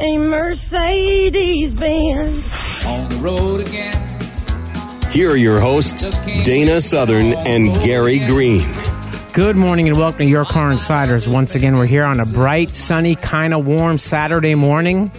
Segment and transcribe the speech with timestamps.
[0.00, 2.44] a Mercedes Benz?
[2.86, 3.92] on the road again.
[5.10, 6.04] Here are your hosts,
[6.44, 8.66] Dana Southern and Gary Green.
[9.32, 11.28] Good morning and welcome to Your Car Insiders.
[11.28, 15.10] Once again, we're here on a bright, sunny, kind of warm Saturday morning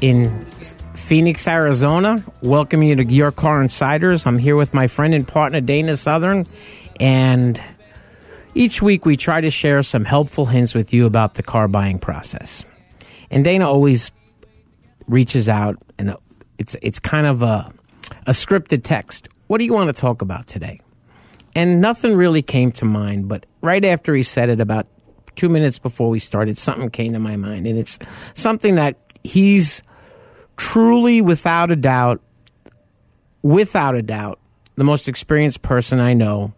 [0.00, 0.44] in
[0.94, 2.24] Phoenix, Arizona.
[2.42, 4.26] Welcome you to Your Car Insiders.
[4.26, 6.46] I'm here with my friend and partner, Dana Southern,
[6.98, 7.60] and
[8.54, 11.98] each week we try to share some helpful hints with you about the car buying
[11.98, 12.64] process.
[13.34, 14.12] And Dana always
[15.08, 16.16] reaches out, and uh,
[16.56, 17.70] it's it's kind of a
[18.28, 19.28] a scripted text.
[19.48, 20.80] What do you want to talk about today?
[21.56, 24.86] And nothing really came to mind, but right after he said it, about
[25.34, 27.66] two minutes before we started, something came to my mind.
[27.66, 27.98] And it's
[28.34, 29.82] something that he's
[30.56, 32.22] truly, without a doubt,
[33.42, 34.38] without a doubt,
[34.76, 36.54] the most experienced person I know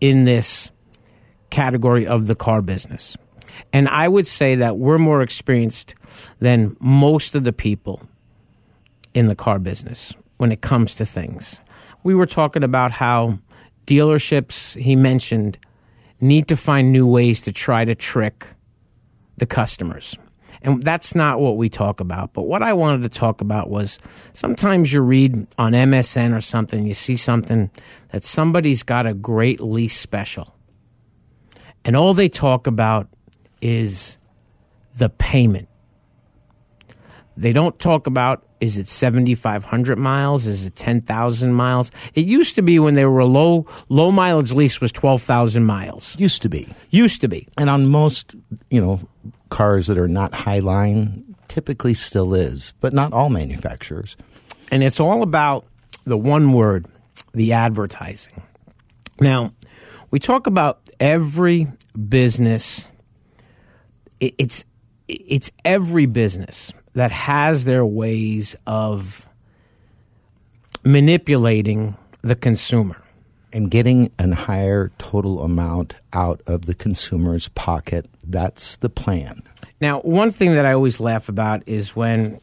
[0.00, 0.72] in this
[1.50, 3.16] category of the car business.
[3.72, 5.94] And I would say that we're more experienced
[6.40, 8.02] than most of the people
[9.14, 11.60] in the car business when it comes to things.
[12.04, 13.38] We were talking about how
[13.86, 15.58] dealerships, he mentioned,
[16.20, 18.46] need to find new ways to try to trick
[19.36, 20.16] the customers.
[20.62, 22.32] And that's not what we talk about.
[22.32, 23.98] But what I wanted to talk about was
[24.32, 27.70] sometimes you read on MSN or something, you see something
[28.10, 30.54] that somebody's got a great lease special.
[31.84, 33.08] And all they talk about
[33.60, 34.18] is
[34.96, 35.68] the payment.
[37.36, 42.62] They don't talk about is it 7500 miles is it 10,000 miles it used to
[42.62, 46.66] be when they were a low low mileage lease was 12,000 miles Used to be.
[46.88, 48.34] used to be And on most,
[48.70, 49.06] you know,
[49.50, 54.16] cars that are not high line, typically still is, but not all manufacturers.
[54.70, 55.66] and it's all about
[56.04, 56.86] the one word
[57.34, 58.42] the advertising
[59.20, 59.52] now
[60.10, 61.66] we talk about every
[62.08, 62.88] business
[64.20, 64.64] it- it's
[65.08, 69.28] it's every business that has their ways of
[70.84, 73.02] manipulating the consumer
[73.52, 79.42] And getting a higher total amount out of the consumer's pocket, that's the plan.
[79.80, 82.40] Now, one thing that I always laugh about is when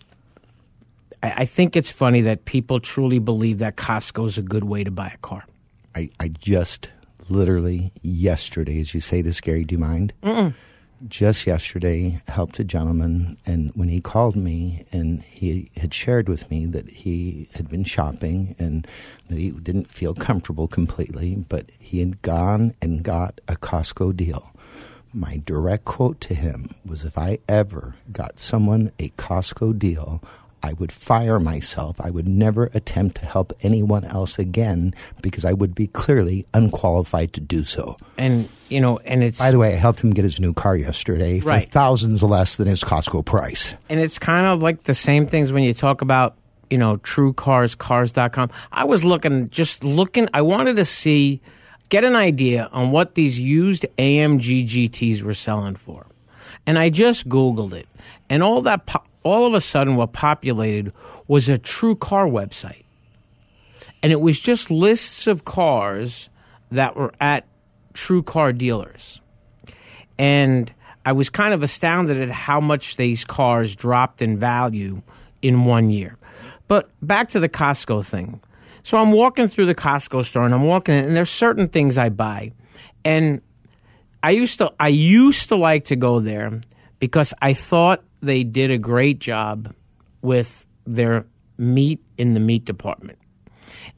[1.21, 4.83] I, I think it's funny that people truly believe that Costco is a good way
[4.83, 5.43] to buy a car.
[5.93, 6.89] I, I just
[7.29, 10.13] literally yesterday, as you say this, Gary, do you mind?
[11.07, 16.49] Just yesterday, helped a gentleman, and when he called me and he had shared with
[16.49, 18.87] me that he had been shopping and
[19.27, 24.51] that he didn't feel comfortable completely, but he had gone and got a Costco deal.
[25.13, 30.23] My direct quote to him was if I ever got someone a Costco deal,
[30.63, 31.99] I would fire myself.
[31.99, 37.33] I would never attempt to help anyone else again because I would be clearly unqualified
[37.33, 37.97] to do so.
[38.17, 40.75] And you know, and it's By the way, I helped him get his new car
[40.77, 41.69] yesterday for Right.
[41.69, 43.75] thousands less than his Costco price.
[43.89, 46.37] and it's kind of like the same things when you talk about
[46.69, 51.39] you know true cars cars.com i was looking just looking i wanted to see
[51.89, 56.07] get an idea on what these used amg gts were selling for
[56.65, 57.85] and i just googled it
[58.29, 60.93] and all that po- all of a sudden what populated
[61.27, 62.83] was a TrueCar website
[64.01, 66.29] and it was just lists of cars
[66.71, 67.47] that were at
[67.93, 69.21] TrueCar dealers
[70.17, 70.71] and
[71.05, 75.01] I was kind of astounded at how much these cars dropped in value
[75.41, 76.17] in one year.
[76.67, 78.39] But back to the Costco thing.
[78.83, 82.09] So I'm walking through the Costco store and I'm walking and there's certain things I
[82.09, 82.53] buy.
[83.03, 83.41] And
[84.21, 86.61] I used to I used to like to go there
[87.03, 89.75] because I thought they did a great job
[90.21, 91.25] with their
[91.57, 93.19] meat in the meat department.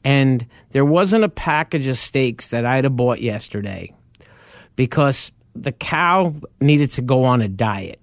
[0.02, 3.94] And there wasn't a package of steaks that I'd have bought yesterday
[4.74, 8.00] because the cow needed to go on a diet.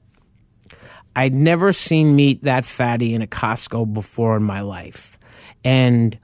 [1.18, 5.20] I'd never seen meat that fatty in a Costco before in my life.
[5.66, 6.18] And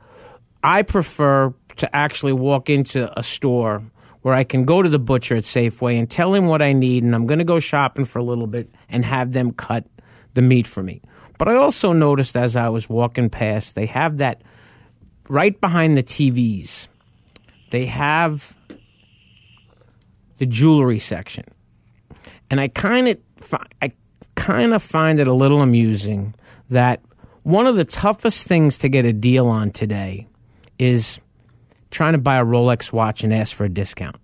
[0.64, 3.84] I prefer to actually walk into a store
[4.22, 7.04] where I can go to the butcher at Safeway and tell him what I need,
[7.04, 9.86] and I'm going to go shopping for a little bit and have them cut
[10.34, 11.02] the meat for me.
[11.38, 14.42] But I also noticed as I was walking past, they have that
[15.30, 16.88] right behind the TVs,
[17.72, 18.56] they have
[20.38, 21.46] the jewelry section.
[22.50, 23.18] And I kind of
[23.82, 23.94] I
[24.36, 26.34] kind of find it a little amusing
[26.70, 27.02] that
[27.44, 30.28] one of the toughest things to get a deal on today
[30.78, 31.20] is
[31.92, 34.16] trying to buy a Rolex watch and ask for a discount.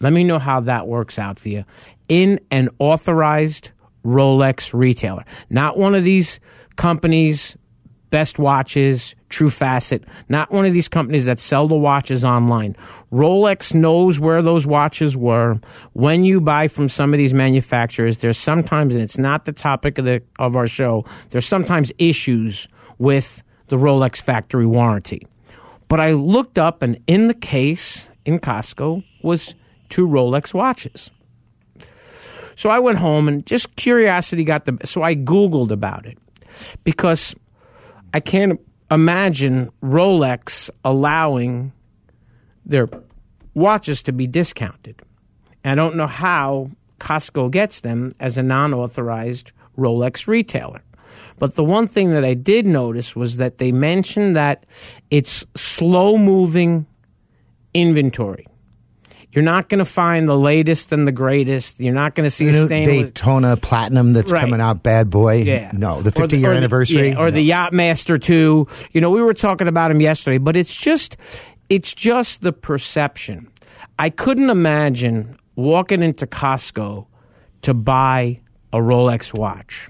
[0.00, 1.64] Let me know how that works out for you
[2.08, 3.70] in an authorized
[4.04, 6.40] Rolex retailer, not one of these
[6.76, 7.56] companies,
[8.10, 12.76] Best Watches, TrueFacet, not one of these companies that sell the watches online.
[13.12, 15.58] Rolex knows where those watches were.
[15.94, 19.98] When you buy from some of these manufacturers, there's sometimes, and it's not the topic
[19.98, 22.68] of the of our show, there's sometimes issues
[22.98, 25.26] with the Rolex factory warranty.
[25.94, 29.54] But I looked up, and in the case in Costco was
[29.90, 31.08] two Rolex watches.
[32.56, 34.76] So I went home and just curiosity got the.
[34.84, 36.18] So I Googled about it
[36.82, 37.36] because
[38.12, 38.60] I can't
[38.90, 41.72] imagine Rolex allowing
[42.66, 42.88] their
[43.54, 45.00] watches to be discounted.
[45.64, 50.82] I don't know how Costco gets them as a non authorized Rolex retailer.
[51.38, 54.64] But the one thing that I did notice was that they mentioned that
[55.10, 56.86] it's slow moving
[57.72, 58.46] inventory.
[59.32, 61.80] You're not going to find the latest and the greatest.
[61.80, 63.06] You're not going to see You a know, stainless.
[63.10, 64.40] Daytona Platinum that's Right.
[64.42, 65.42] coming out, bad boy.
[65.42, 65.72] Yeah.
[65.74, 67.08] No, the Or 50 year or the- anniversary.
[67.10, 68.68] yeah, or the Yachtmaster 2.
[68.92, 71.16] You know, we were talking about him yesterday, but it's just
[71.68, 73.48] it's just the perception.
[73.98, 77.06] I couldn't imagine walking into Costco
[77.62, 78.38] to buy
[78.72, 79.88] a Rolex watch.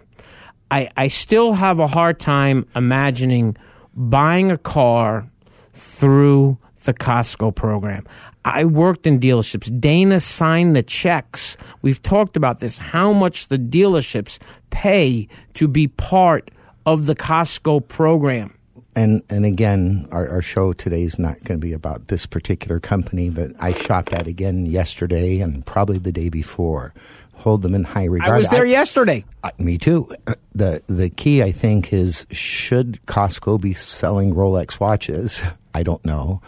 [0.74, 3.56] I, I still have a hard time imagining
[3.94, 5.30] buying a car
[5.72, 8.04] through the Costco program.
[8.44, 9.70] I worked in dealerships.
[9.80, 11.56] Dana signed the checks.
[11.82, 14.40] We've talked about this, how much the dealerships
[14.70, 16.50] pay to be part
[16.86, 18.52] of the Costco program.
[18.96, 22.80] and and again, our, our show today is not going to be about this particular
[22.80, 26.92] company that I shopped at again yesterday and probably the day before.
[27.36, 28.32] Hold them in high regard.
[28.32, 29.24] I was there yesterday.
[29.42, 30.08] I- me too.
[30.26, 35.42] Uh, the The key, I think, is should Costco be selling Rolex watches?
[35.74, 36.40] I don't know.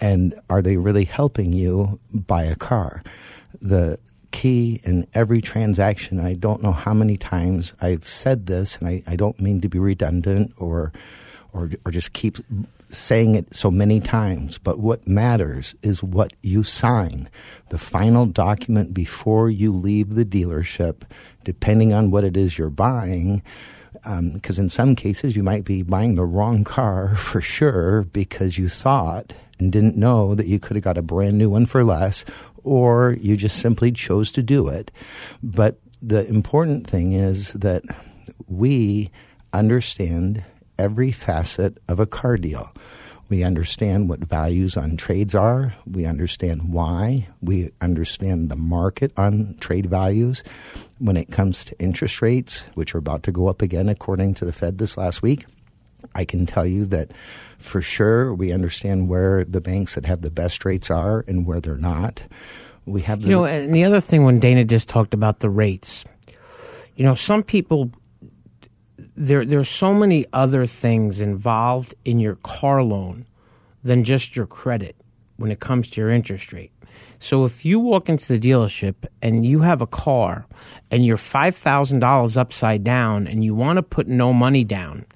[0.00, 3.02] And are they really helping you buy a car?
[3.60, 3.98] The
[4.32, 9.02] key in every transaction, I don't know how many times I've said this, and I,
[9.06, 10.92] I don't mean to be redundant or,
[11.52, 12.38] or, or just keep
[12.92, 17.28] saying it so many times, but what matters is what you sign.
[17.70, 21.02] The final document before you leave the dealership,
[21.42, 23.42] depending on what it is you're buying,
[24.04, 28.58] um, because in some cases you might be buying the wrong car for sure because
[28.58, 31.84] you thought and didn't know that you could have got a brand new one for
[31.84, 32.24] less,
[32.62, 34.90] or you just simply chose to do it.
[35.42, 37.84] But the important thing is that
[38.48, 39.10] we
[39.52, 40.44] understand
[40.78, 42.72] every facet of a car deal.
[43.28, 45.74] We understand what values on trades are.
[45.86, 47.28] We understand why.
[47.40, 50.44] We understand the market on trade values.
[50.98, 54.44] When it comes to interest rates, which are about to go up again according to
[54.44, 55.46] the Fed this last week,
[56.14, 57.12] I can tell you that
[57.56, 61.60] for sure we understand where the banks that have the best rates are and where
[61.60, 62.24] they're not.
[62.84, 65.48] We have the, You know, and the other thing when Dana just talked about the
[65.48, 66.04] rates,
[66.96, 67.90] you know, some people
[69.16, 73.26] there there's so many other things involved in your car loan
[73.82, 74.96] than just your credit
[75.36, 76.72] when it comes to your interest rate.
[77.18, 80.44] So if you walk into the dealership and you have a car
[80.90, 85.06] and you're $5,000 upside down and you want to put no money down,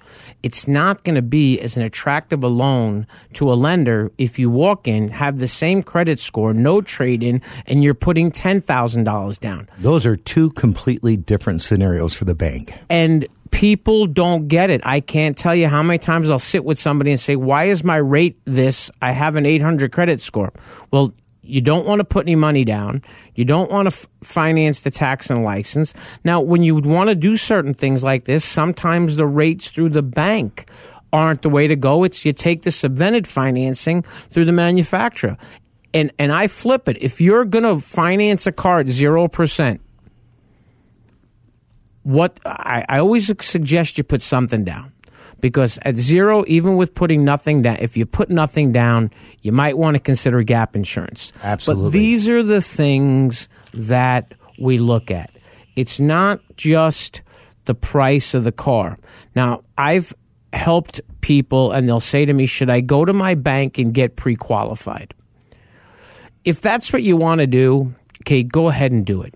[0.41, 4.49] it's not going to be as an attractive a loan to a lender if you
[4.49, 9.69] walk in, have the same credit score, no trade in, and you're putting $10,000 down.
[9.79, 12.73] those are two completely different scenarios for the bank.
[12.89, 14.81] And people don't get it.
[14.83, 17.83] I can't tell you how many times I'll sit with somebody and say, Why is
[17.83, 18.89] my rate this?
[19.01, 20.53] I have an 800 credit score.
[20.91, 23.01] Well, you don't want to put any money down.
[23.35, 25.93] You don't want to f- finance the tax and license.
[26.23, 30.03] Now, when you want to do certain things like this, sometimes the rates through the
[30.03, 30.69] bank
[31.13, 32.03] aren't the way to go.
[32.03, 35.37] It's you take the subvented financing through the manufacturer.
[35.93, 36.97] And, and I flip it.
[37.01, 39.79] If you're going to finance a car at 0%,
[42.07, 44.93] what I, I always suggest you put something down
[45.41, 49.11] because at zero, even with putting nothing down, if you put nothing down,
[49.41, 51.33] you might want to consider gap insurance.
[51.43, 51.83] Absolutely.
[51.83, 55.31] But these are the things that we look at.
[55.75, 57.21] It's not just
[57.65, 58.97] the price of the car.
[59.35, 60.13] Now, I've
[60.53, 64.15] helped people and they'll say to me, Should I go to my bank and get
[64.15, 65.13] pre qualified?
[66.45, 69.35] If that's what you want to do, okay, go ahead and do it.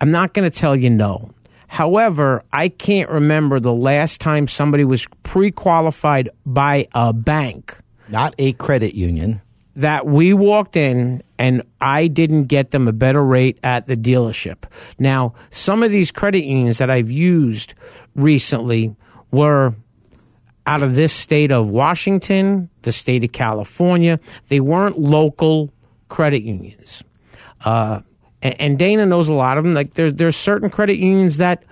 [0.00, 1.34] I'm not going to tell you no.
[1.68, 8.34] However, I can't remember the last time somebody was pre qualified by a bank Not
[8.38, 9.42] a credit union.
[9.76, 14.64] that we walked in and I didn't get them a better rate at the dealership.
[14.98, 17.74] Now, some of these credit unions that I've used
[18.16, 18.96] recently
[19.30, 19.74] were
[20.66, 24.18] out of this state of Washington, the state of California.
[24.48, 25.70] They weren't local
[26.08, 27.04] credit unions.
[27.64, 28.00] Uh,
[28.42, 29.74] and, and Dana knows a lot of them.
[29.74, 31.64] Like there, there's certain credit unions that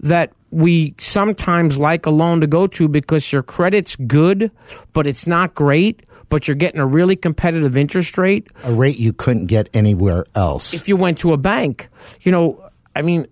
[0.00, 4.50] that we sometimes like a loan to go to because your credit's good,
[4.92, 6.02] but it's not great.
[6.28, 8.48] But you're getting a really competitive interest rate.
[8.64, 10.74] A rate you couldn't get anywhere else.
[10.74, 11.88] If you went to a bank,
[12.22, 13.28] you know, I mean,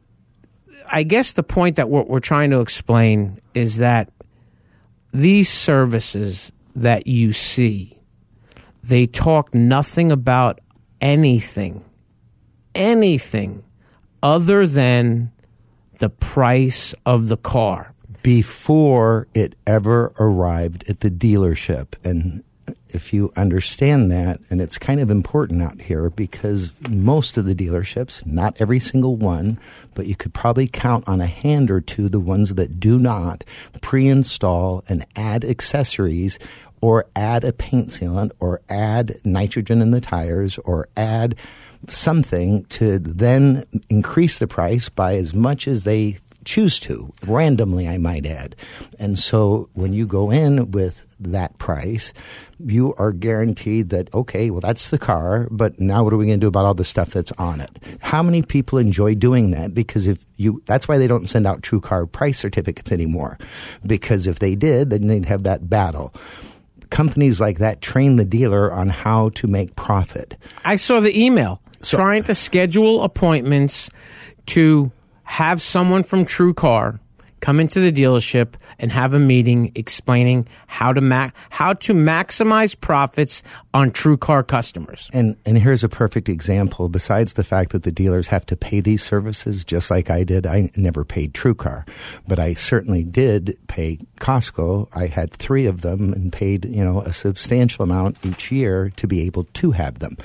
[0.87, 4.11] I guess the point that what we're trying to explain is that
[5.13, 7.99] these services that you see,
[8.83, 10.61] they talk nothing about
[11.01, 11.85] anything,
[12.75, 13.65] anything
[14.23, 15.31] other than
[15.99, 17.95] the price of the car.
[18.23, 21.89] before it ever arrived at the dealership.
[22.03, 22.43] And
[22.89, 27.55] if you understand that, and it's kind of important out here because most of the
[27.55, 29.59] dealerships, not every single one,
[29.93, 33.45] but you could probably count on a hand or two the ones that do not
[33.83, 36.39] pre install and add accessories
[36.81, 41.35] or add a paint sealant or add nitrogen in the tires or add
[41.89, 47.99] something to then increase the price by as much as they choose to, randomly, I
[47.99, 48.55] might add.
[48.99, 52.13] And so when you go in with that price,
[52.59, 56.39] you are guaranteed that, okay, well, that's the car, but now what are we going
[56.39, 57.79] to do about all the stuff that's on it?
[58.01, 59.75] How many people enjoy doing that?
[59.75, 63.39] Because if you, that's why they don't send out TrueCar price certificates anymore.
[63.87, 66.15] Because if they did, then they'd have that battle.
[66.91, 70.37] Companies like that train the dealer on how to make profit.
[70.65, 73.91] I saw the email trying to schedule appointments
[74.47, 74.93] to
[75.25, 76.99] have someone from TrueCar
[77.45, 82.75] come into the dealership and have a meeting explaining how to ma- how to maximize
[82.81, 83.43] profits
[83.75, 85.11] on TrueCar customers.
[85.13, 86.89] And and here's a perfect example.
[86.89, 90.47] Besides the fact that the dealers have to pay these services, just like I did,
[90.47, 91.87] I never paid TrueCar,
[92.27, 94.89] but I certainly did pay Costco.
[94.95, 99.07] I had three of them and paid you know a substantial amount each year to
[99.07, 100.17] be able to have them.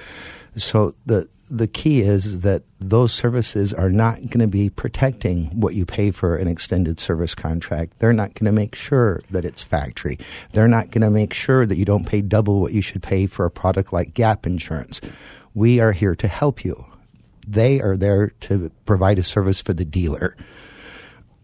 [0.55, 5.73] So the the key is that those services are not going to be protecting what
[5.73, 7.97] you pay for an extended service contract.
[7.99, 10.19] They're not going to make sure that it's factory.
[10.53, 13.25] They're not going to make sure that you don't pay double what you should pay
[13.25, 15.01] for a product like Gap Insurance.
[15.55, 16.85] We are here to help you.
[17.47, 20.37] They are there to provide a service for the dealer.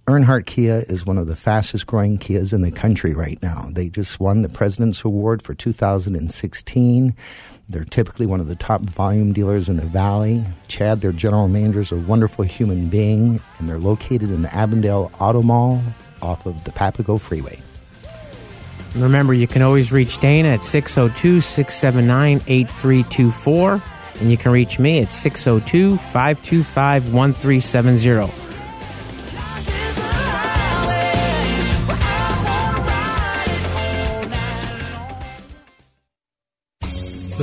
[0.07, 3.69] Earnhardt Kia is one of the fastest growing Kias in the country right now.
[3.71, 7.15] They just won the President's Award for 2016.
[7.67, 10.45] They're typically one of the top volume dealers in the Valley.
[10.67, 15.11] Chad, their general manager, is a wonderful human being, and they're located in the Avondale
[15.19, 15.81] Auto Mall
[16.21, 17.59] off of the Papago Freeway.
[18.95, 23.81] Remember, you can always reach Dana at 602 679 8324,
[24.19, 28.54] and you can reach me at 602 525 1370.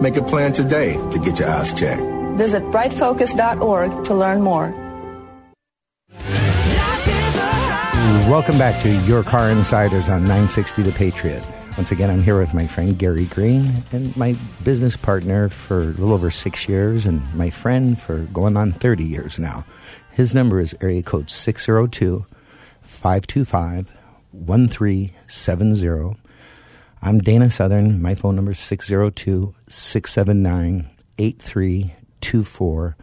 [0.00, 2.02] Make a plan today to get your eyes checked.
[2.36, 4.74] Visit brightfocus.org to learn more.
[8.26, 11.44] Welcome back to Your Car Insiders on 960 The Patriot.
[11.76, 15.86] Once again, I'm here with my friend Gary Green and my business partner for a
[15.86, 19.66] little over six years and my friend for going on 30 years now.
[20.12, 22.24] His number is area code 602
[22.80, 23.90] 525
[24.32, 26.16] 1370.
[27.02, 28.02] I'm Dana Southern.
[28.02, 32.96] My phone number is 602 679 8324.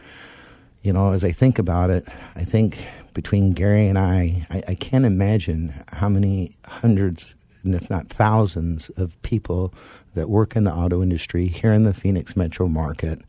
[0.83, 4.75] You know, as I think about it, I think between Gary and I, I, I
[4.75, 9.73] can't imagine how many hundreds, if not thousands, of people
[10.13, 13.21] that work in the auto industry here in the Phoenix metro market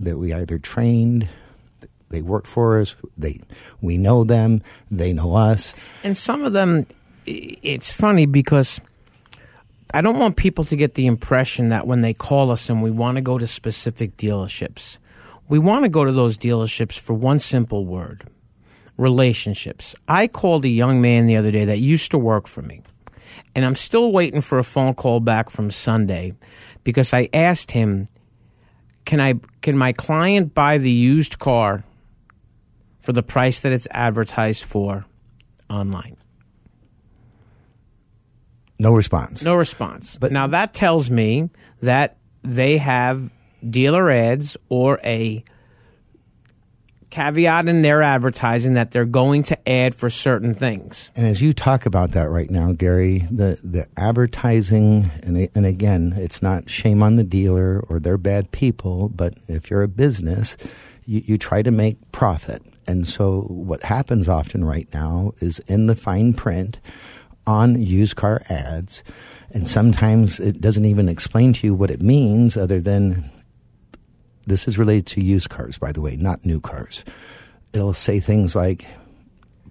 [0.00, 1.28] that we either trained,
[2.08, 3.38] they work for us, they
[3.80, 5.72] we know them, they know us.
[6.02, 6.84] And some of them,
[7.26, 8.80] it's funny because
[9.92, 12.90] I don't want people to get the impression that when they call us and we
[12.90, 14.98] want to go to specific dealerships,
[15.48, 18.24] we want to go to those dealerships for one simple word
[18.96, 19.96] relationships.
[20.06, 22.82] I called a young man the other day that used to work for me,
[23.54, 26.34] and I'm still waiting for a phone call back from Sunday
[26.84, 28.06] because I asked him,
[29.06, 31.82] "Can I can my client buy the used car
[33.00, 35.06] for the price that it's advertised for
[35.68, 36.16] online?"
[38.80, 39.42] No response.
[39.42, 40.16] No response.
[40.18, 41.50] But now that tells me
[41.82, 43.30] that they have
[43.68, 45.44] dealer ads or a
[47.10, 51.10] caveat in their advertising that they're going to add for certain things.
[51.14, 56.14] And as you talk about that right now, Gary, the, the advertising, and, and again,
[56.16, 60.56] it's not shame on the dealer or they're bad people, but if you're a business,
[61.04, 62.62] you, you try to make profit.
[62.86, 66.78] And so what happens often right now is in the fine print
[67.50, 69.02] on used car ads,
[69.50, 73.28] and sometimes it doesn't even explain to you what it means other than
[74.46, 77.04] this is related to used cars, by the way, not new cars.
[77.72, 78.86] It'll say things like,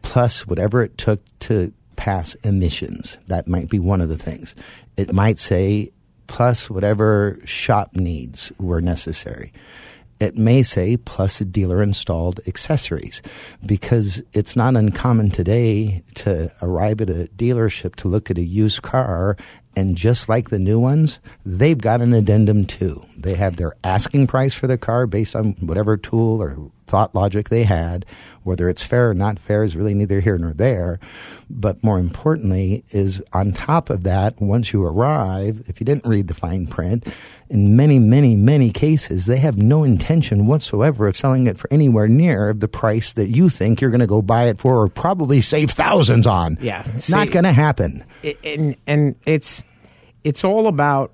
[0.02, 3.18] plus whatever it took to pass emissions.
[3.28, 4.56] That might be one of the things.
[4.98, 5.92] It might say,
[6.28, 9.54] plus whatever shop needs were necessary.
[10.20, 13.22] It may say, plus dealer installed accessories,
[13.66, 18.82] because it's not uncommon today to arrive at a dealership to look at a used
[18.82, 19.38] car
[19.80, 23.06] and just like the new ones, they've got an addendum too.
[23.18, 27.48] They have their asking price for the car based on whatever tool or thought logic
[27.48, 28.06] they had.
[28.44, 31.00] Whether it's fair or not fair is really neither here nor there.
[31.50, 36.28] But more importantly, is on top of that, once you arrive, if you didn't read
[36.28, 37.08] the fine print,
[37.50, 42.08] in many, many, many cases, they have no intention whatsoever of selling it for anywhere
[42.08, 45.42] near the price that you think you're going to go buy it for or probably
[45.42, 46.58] save thousands on.
[46.62, 48.04] Yeah, Not going to happen.
[48.44, 49.64] And and it's
[50.24, 51.12] it's all about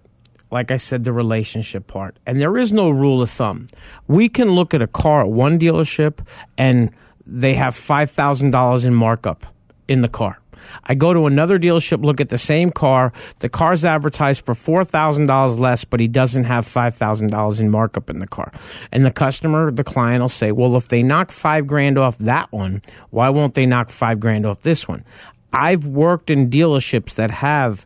[0.51, 2.17] like I said the relationship part.
[2.25, 3.67] And there is no rule of thumb.
[4.07, 6.25] We can look at a car at one dealership
[6.57, 6.91] and
[7.25, 9.45] they have $5,000 in markup
[9.87, 10.39] in the car.
[10.83, 13.13] I go to another dealership, look at the same car.
[13.39, 17.59] The car's advertised for four thousand dollars less, but he doesn't have five thousand dollars
[17.59, 18.51] in markup in the car.
[18.91, 22.51] And the customer, the client, will say, "Well, if they knock five grand off that
[22.51, 25.03] one, why won't they knock five grand off this one?"
[25.53, 27.85] I've worked in dealerships that have,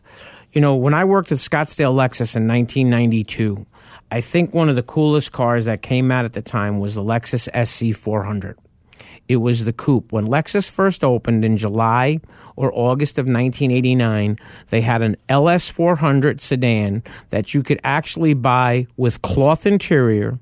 [0.52, 3.66] you know, when I worked at Scottsdale Lexus in 1992.
[4.12, 7.02] I think one of the coolest cars that came out at the time was the
[7.02, 8.56] Lexus SC400.
[9.28, 10.10] It was the coupe.
[10.10, 12.20] When Lexus first opened in July
[12.56, 14.36] or August of 1989,
[14.70, 20.40] they had an LS400 sedan that you could actually buy with cloth interior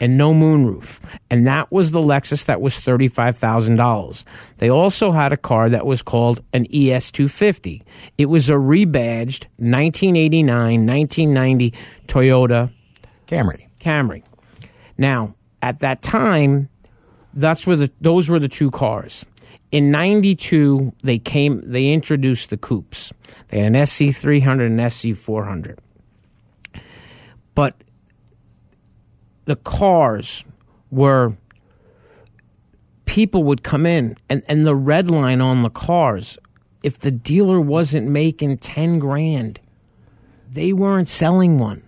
[0.00, 0.98] and no moonroof.
[1.28, 4.24] And that was the Lexus that was $35,000.
[4.56, 7.82] They also had a car that was called an ES250.
[8.18, 11.74] It was a rebadged 1989 1990
[12.08, 12.72] Toyota
[13.28, 13.68] Camry.
[13.80, 14.24] Camry.
[14.98, 16.68] Now, at that time,
[17.34, 19.24] that's where the those were the two cars.
[19.70, 21.60] In '92, they came.
[21.60, 23.12] They introduced the coupes.
[23.48, 25.78] They had an SC 300 and SC 400.
[27.54, 27.76] But
[29.50, 30.44] the cars
[30.92, 31.36] were
[33.04, 36.38] people would come in and, and the red line on the cars
[36.84, 39.58] if the dealer wasn't making 10 grand
[40.48, 41.82] they weren't selling one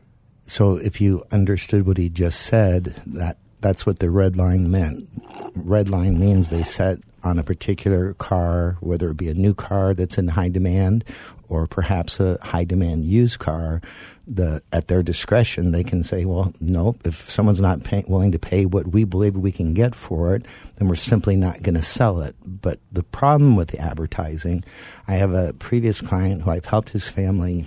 [0.49, 5.09] So if you understood what he just said, that that's what the red line meant.
[5.55, 9.95] Red line means they set on a particular car, whether it be a new car
[9.95, 11.05] that's in high demand
[11.53, 13.83] or perhaps a high demand used car,
[14.27, 18.39] the at their discretion they can say, well, nope, if someone's not pay, willing to
[18.39, 21.83] pay what we believe we can get for it, then we're simply not going to
[21.83, 22.35] sell it.
[22.43, 24.65] But the problem with the advertising,
[25.07, 27.67] I have a previous client who I've helped his family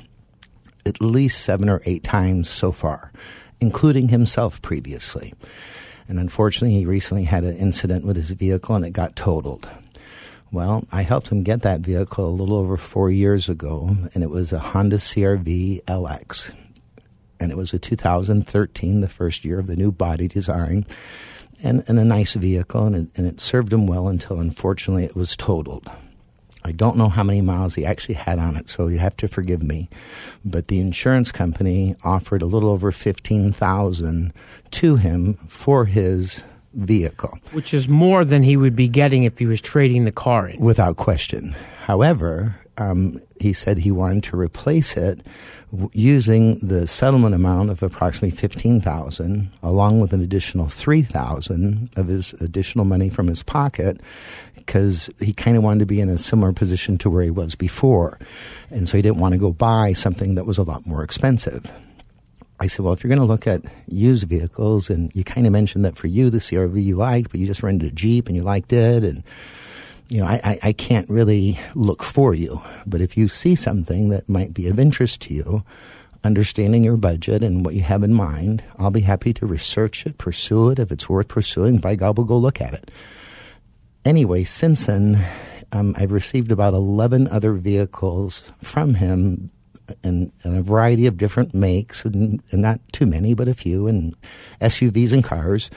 [0.83, 3.11] at least seven or eight times so far,
[3.59, 5.35] including himself previously.
[6.07, 9.69] And unfortunately, he recently had an incident with his vehicle and it got totaled.
[10.55, 14.29] Well, I helped him get that vehicle a little over four years ago, and it
[14.29, 16.53] was a Honda CRV LX.
[17.41, 20.85] And it was a 2013, the first year of the new body design,
[21.61, 25.13] and, and a nice vehicle, and it, and it served him well until unfortunately it
[25.13, 25.91] was totaled.
[26.63, 29.27] I don't know how many miles he actually had on it, so you have to
[29.27, 29.89] forgive me.
[30.45, 34.31] But the insurance company offered a little over fifteen thousand
[34.71, 36.43] to him for his
[36.75, 40.49] vehicle, which is more than he would be getting if he was trading the car
[40.49, 41.55] in without question.
[41.85, 45.21] However, um, he said he wanted to replace it
[45.71, 51.89] w- using the settlement amount of approximately fifteen thousand, along with an additional three thousand
[51.95, 54.01] of his additional money from his pocket,
[54.55, 57.55] because he kind of wanted to be in a similar position to where he was
[57.55, 58.19] before,
[58.69, 61.71] and so he didn't want to go buy something that was a lot more expensive.
[62.59, 65.53] I said, well, if you're going to look at used vehicles, and you kind of
[65.53, 68.35] mentioned that for you, the CRV you liked, but you just rented a Jeep and
[68.35, 69.23] you liked it, and
[70.07, 72.61] you know, I, I, I can't really look for you.
[72.85, 75.63] But if you see something that might be of interest to you,
[76.23, 80.17] understanding your budget and what you have in mind, I'll be happy to research it,
[80.17, 80.79] pursue it.
[80.79, 82.91] If it's worth pursuing, by God, we'll go look at it.
[84.05, 85.25] Anyway, since then,
[85.71, 89.49] um, I've received about 11 other vehicles from him
[90.03, 93.87] in, in a variety of different makes, and, and not too many, but a few,
[93.87, 94.15] and
[94.61, 95.69] SUVs and cars,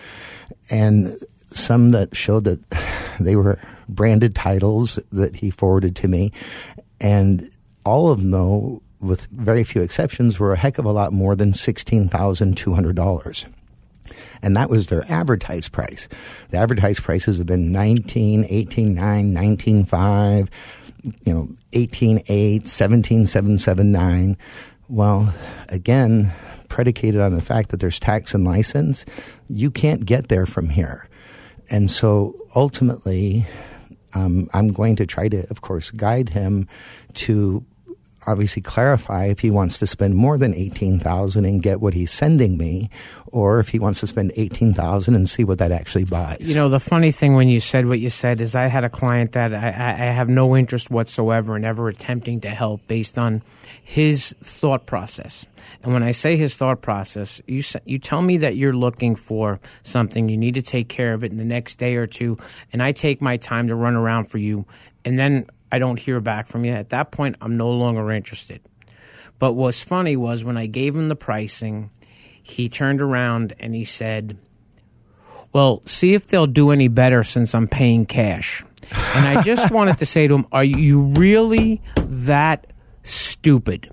[0.70, 1.18] and
[1.52, 2.60] some that showed that
[3.20, 6.32] they were branded titles that he forwarded to me.
[7.00, 7.50] And
[7.84, 11.36] all of them, though, with very few exceptions, were a heck of a lot more
[11.36, 13.46] than $16,200
[14.42, 16.08] and that was their advertised price.
[16.50, 20.50] The advertised prices have been 19, 18, 9, 19, 5,
[21.24, 24.36] you know, 18, 8, 17, 7, 7, 9.
[24.88, 25.34] Well,
[25.68, 26.32] again,
[26.68, 29.04] predicated on the fact that there's tax and license,
[29.48, 31.08] you can't get there from here.
[31.70, 33.46] And so ultimately,
[34.14, 36.68] um, I'm going to try to, of course, guide him
[37.14, 37.64] to
[38.26, 42.56] obviously clarify if he wants to spend more than 18,000 and get what he's sending
[42.56, 42.90] me
[43.26, 46.38] or if he wants to spend 18,000 and see what that actually buys.
[46.40, 48.88] You know, the funny thing when you said what you said is I had a
[48.88, 53.42] client that I, I have no interest whatsoever in ever attempting to help based on
[53.82, 55.46] his thought process.
[55.82, 59.60] And when I say his thought process, you you tell me that you're looking for
[59.82, 62.38] something, you need to take care of it in the next day or two,
[62.72, 64.66] and I take my time to run around for you,
[65.04, 66.72] and then I don't hear back from you.
[66.72, 68.60] At that point, I'm no longer interested.
[69.38, 71.90] But what's funny was when I gave him the pricing,
[72.42, 74.38] he turned around and he said,
[75.52, 78.64] Well, see if they'll do any better since I'm paying cash.
[79.14, 82.66] And I just wanted to say to him, Are you really that
[83.04, 83.90] stupid?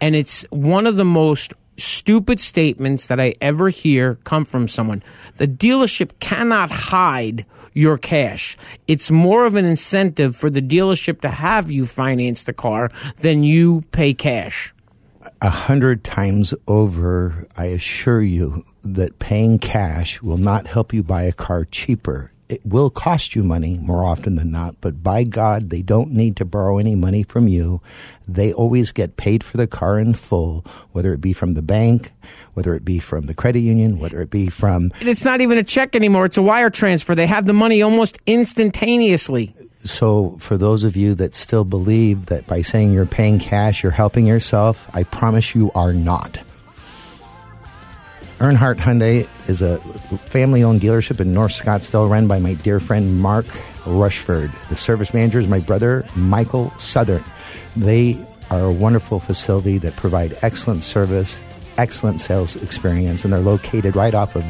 [0.00, 5.02] And it's one of the most stupid statements that I ever hear come from someone.
[5.36, 8.56] The dealership cannot hide your cash.
[8.86, 13.44] It's more of an incentive for the dealership to have you finance the car than
[13.44, 14.74] you pay cash.
[15.42, 21.22] A hundred times over, I assure you that paying cash will not help you buy
[21.22, 22.32] a car cheaper.
[22.48, 26.36] It will cost you money more often than not, but by God, they don't need
[26.36, 27.80] to borrow any money from you.
[28.26, 32.12] They always get paid for the car in full, whether it be from the bank,
[32.60, 34.92] whether it be from the credit union, whether it be from.
[35.00, 37.14] And it's not even a check anymore, it's a wire transfer.
[37.14, 39.54] They have the money almost instantaneously.
[39.84, 43.92] So, for those of you that still believe that by saying you're paying cash, you're
[43.92, 46.38] helping yourself, I promise you are not.
[48.40, 49.78] Earnhardt Hyundai is a
[50.26, 53.46] family owned dealership in North Scottsdale run by my dear friend Mark
[53.86, 54.52] Rushford.
[54.68, 57.24] The service manager is my brother Michael Southern.
[57.74, 61.40] They are a wonderful facility that provide excellent service,
[61.80, 64.44] excellent sales experience, and they're located right off of,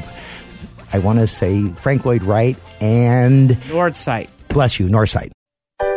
[0.93, 4.29] I want to say, Frank Lloyd Wright and Northsight.
[4.49, 5.31] Bless you, Northsight.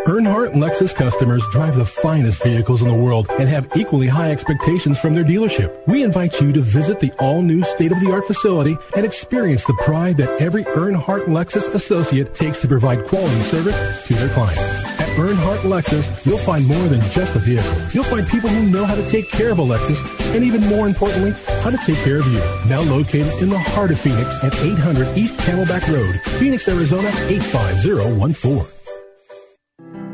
[0.05, 4.99] Earnhardt Lexus customers drive the finest vehicles in the world and have equally high expectations
[4.99, 5.71] from their dealership.
[5.87, 10.65] We invite you to visit the all-new state-of-the-art facility and experience the pride that every
[10.65, 14.92] Earnhardt Lexus associate takes to provide quality service to their clients.
[15.15, 17.71] Earnhardt Lexus, you'll find more than just a vehicle.
[17.93, 19.99] You'll find people who know how to take care of a Lexus
[20.33, 22.39] and even more importantly, how to take care of you.
[22.67, 28.65] Now located in the heart of Phoenix at 800 East Camelback Road, Phoenix, Arizona 85014.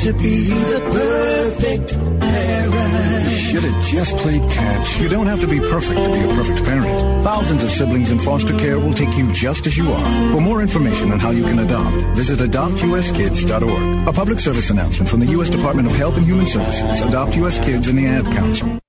[0.00, 3.30] to be the perfect parent.
[3.30, 4.98] You Should have just played catch.
[4.98, 7.22] You don't have to be perfect to be a perfect parent.
[7.22, 10.32] Thousands of siblings in foster care will take you just as you are.
[10.32, 14.08] For more information on how you can adopt, visit adoptuskids.org.
[14.08, 15.50] A public service announcement from the U.S.
[15.50, 17.58] Department of Health and Human Services, Adopt U.S.
[17.58, 18.80] Kids, and the Ad Council.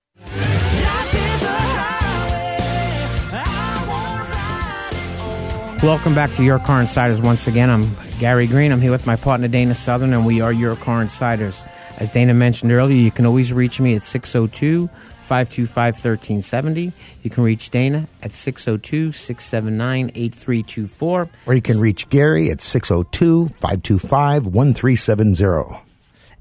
[5.84, 7.72] Welcome back to Your Car Insiders once again.
[7.72, 7.90] I'm
[8.20, 8.72] Gary Green.
[8.72, 11.66] I'm here with my partner Dana Southern, and we are Your Car Insiders.
[11.98, 14.88] As Dana mentioned earlier, you can always reach me at 602
[15.22, 16.94] 525 1370.
[17.24, 21.30] You can reach Dana at 602 679 8324.
[21.48, 25.80] Or you can reach Gary at 602 525 1370.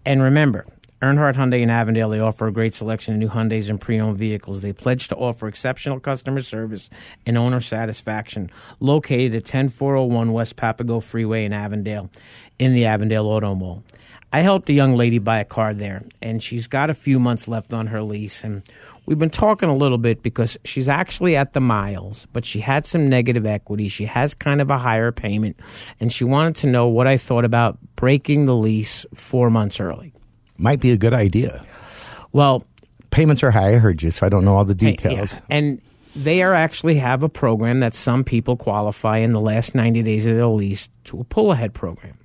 [0.05, 0.67] And remember,
[1.03, 4.61] Earnhardt Hyundai in Avondale, they offer a great selection of new Hyundais and pre-owned vehicles.
[4.61, 6.91] They pledge to offer exceptional customer service
[7.25, 8.51] and owner satisfaction.
[8.81, 12.11] Located at 10401 West Papago Freeway in Avondale,
[12.59, 13.83] in the Avondale Auto Mall.
[14.31, 17.49] I helped a young lady buy a car there, and she's got a few months
[17.49, 18.45] left on her lease.
[18.45, 18.63] And
[19.07, 22.85] we've been talking a little bit because she's actually at the miles, but she had
[22.85, 23.89] some negative equity.
[23.89, 25.59] She has kind of a higher payment,
[25.99, 30.13] and she wanted to know what I thought about breaking the lease four months early.
[30.61, 31.65] Might be a good idea.
[32.33, 32.65] Well,
[33.11, 33.75] payments are high.
[33.75, 35.33] I heard you, so I don't know all the details.
[35.33, 35.41] yeah.
[35.49, 35.81] And
[36.15, 40.27] they are actually have a program that some people qualify in the last 90 days
[40.27, 42.19] of their lease to a pull ahead program.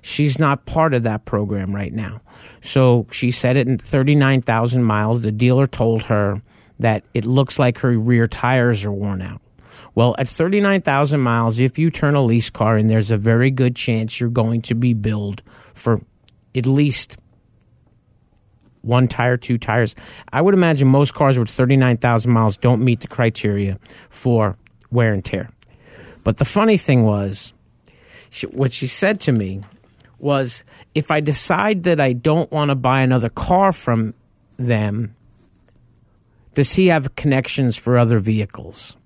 [0.00, 2.22] She's not part of that program right now.
[2.62, 5.20] So she said it in 39,000 miles.
[5.20, 6.42] The dealer told her
[6.78, 9.40] that it looks like her rear tires are worn out.
[9.94, 13.76] Well, at 39,000 miles, if you turn a lease car in, there's a very good
[13.76, 15.42] chance you're going to be billed
[15.74, 16.00] for
[16.54, 17.16] at least
[18.82, 19.94] one tire, two tires.
[20.32, 23.78] I would imagine most cars with 39,000 miles don't meet the criteria
[24.10, 24.56] for
[24.90, 25.50] wear and tear.
[26.24, 27.52] But the funny thing was,
[28.30, 29.62] she, what she said to me
[30.18, 30.62] was
[30.94, 34.14] if I decide that I don't want to buy another car from
[34.56, 35.16] them,
[36.54, 38.96] does he have connections for other vehicles?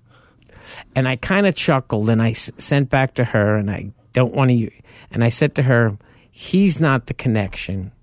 [0.95, 4.33] And I kind of chuckled and I s- sent back to her, and I don't
[4.33, 4.69] want to,
[5.11, 5.97] and I said to her,
[6.29, 7.93] he's not the connection,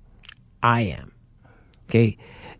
[0.62, 1.12] I am.
[1.88, 2.16] Okay,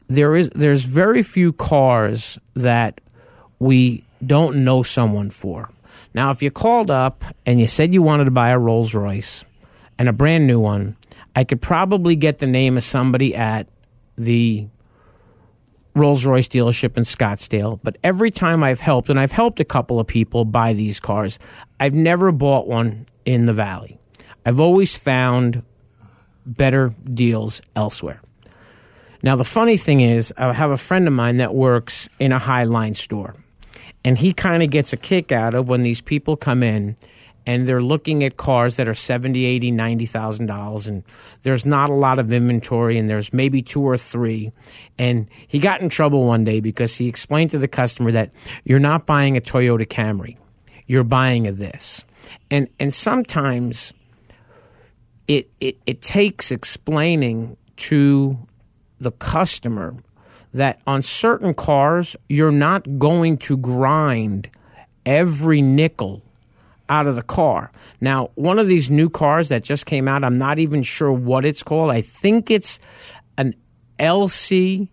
[0.08, 3.00] there is there's very few cars that
[3.58, 5.70] we don't know someone for.
[6.12, 9.44] Now, if you called up and you said you wanted to buy a Rolls Royce
[9.98, 10.96] and a brand new one,
[11.34, 13.68] I could probably get the name of somebody at
[14.16, 14.68] the
[15.94, 17.80] Rolls Royce dealership in Scottsdale.
[17.82, 21.38] But every time I've helped, and I've helped a couple of people buy these cars,
[21.80, 23.98] I've never bought one in the Valley.
[24.46, 25.62] I've always found
[26.46, 28.20] better deals elsewhere.
[29.24, 32.38] Now, the funny thing is, I have a friend of mine that works in a
[32.38, 33.34] Highline store,
[34.04, 36.96] and he kind of gets a kick out of when these people come in
[37.46, 41.02] and they're looking at cars that are 70 80 90000 dollars and
[41.42, 44.52] there's not a lot of inventory and there's maybe two or three.
[44.98, 48.30] And he got in trouble one day because he explained to the customer that
[48.64, 50.36] you're not buying a toyota camry
[50.86, 52.04] you're buying a this.
[52.50, 53.92] And and sometimes
[55.28, 58.38] it it, it takes explaining to
[59.04, 59.94] the customer
[60.52, 64.50] that on certain cars you're not going to grind
[65.06, 66.22] every nickel
[66.88, 67.70] out of the car.
[68.00, 71.44] Now, one of these new cars that just came out, I'm not even sure what
[71.44, 71.90] it's called.
[71.90, 72.78] I think it's
[73.38, 73.54] an
[73.98, 74.88] LC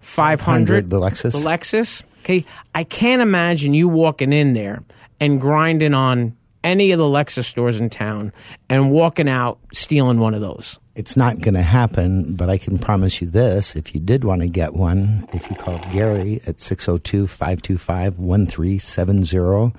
[0.00, 1.32] 500, the Lexus.
[1.32, 2.02] The Lexus.
[2.20, 2.44] Okay,
[2.74, 4.82] I can't imagine you walking in there
[5.18, 8.32] and grinding on any of the Lexus stores in town
[8.68, 10.78] and walking out stealing one of those.
[10.94, 13.76] It's not going to happen, but I can promise you this.
[13.76, 19.72] If you did want to get one, if you called Gary at 602 525 1370,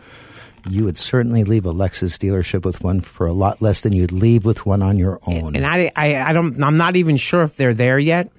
[0.70, 4.12] you would certainly leave a Lexus dealership with one for a lot less than you'd
[4.12, 5.56] leave with one on your own.
[5.56, 8.32] and I, I, I don't, I'm not even sure if they're there yet.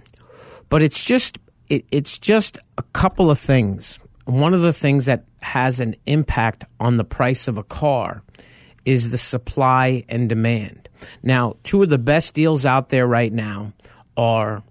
[0.68, 3.98] But it's just, it, it's just a couple of things.
[4.24, 8.22] One of the things that has an impact on the price of a car
[8.86, 10.81] is the supply and demand.
[11.22, 13.72] Now, two of the best deals out there right now
[14.16, 14.62] are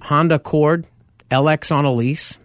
[0.00, 0.86] Honda Accord
[1.30, 2.38] LX on a lease.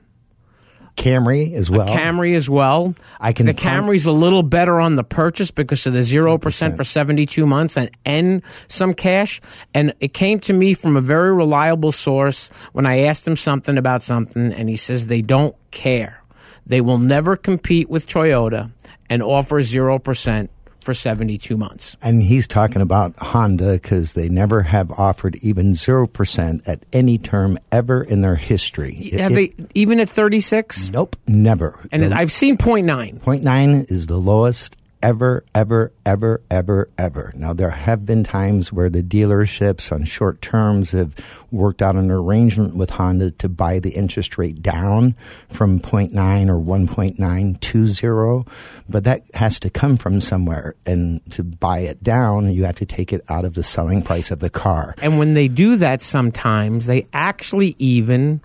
[0.95, 1.87] Camry as well.
[1.87, 2.93] A Camry as well.
[3.19, 6.75] I can The Camry's a little better on the purchase because of the zero percent
[6.75, 9.39] for seventy two months and and some cash.
[9.73, 13.77] And it came to me from a very reliable source when I asked him something
[13.77, 16.21] about something, and he says they don't care.
[16.65, 18.71] They will never compete with Toyota
[19.09, 21.95] and offer zero percent for seventy two months.
[22.01, 27.57] And he's talking about Honda because they never have offered even 0% at any term
[27.71, 29.11] ever in their history.
[29.17, 30.89] Have It- they even at thirty six?
[30.91, 31.79] Nope, never.
[31.91, 33.19] And The- I've seen point nine.
[33.21, 37.33] Point nine is the lowest ever, ever, ever, ever, ever.
[37.35, 41.15] Now, there have been times where the dealerships on short terms have
[41.51, 45.15] worked out an arrangement with Honda to buy the interest rate down
[45.49, 46.13] from 0.9
[46.49, 48.45] or 1.9 to zero,
[48.87, 50.75] but that has to come from somewhere.
[50.85, 54.31] And to buy it down, you have to take it out of the selling price
[54.31, 54.95] of the car.
[55.01, 58.41] And when they do that, sometimes they actually even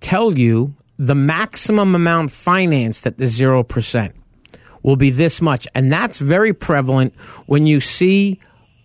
[0.00, 4.12] tell you the maximum amount financed at the 0%
[4.82, 5.66] will be this much.
[5.74, 7.14] And that's very prevalent
[7.46, 8.40] when you see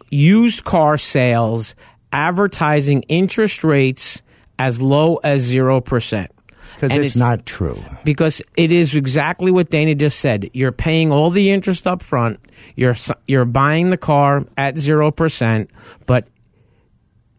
[0.09, 1.75] used car sales
[2.11, 4.21] advertising interest rates
[4.59, 6.27] as low as 0%.
[6.75, 7.83] Because And it's, not true.
[8.03, 10.49] because it is exactly what Dana just said.
[10.53, 12.39] You're paying all the interest up front.
[12.75, 15.71] You're you're buying the car at zero percent,
[16.05, 16.27] but